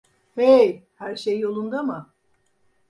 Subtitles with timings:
[0.35, 2.11] Hey, her şey yolunda mı?